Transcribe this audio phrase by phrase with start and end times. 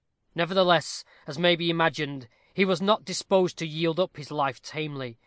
[0.33, 5.19] Nevertheless, as may be imagined, he was not disposed to yield up his life tamely.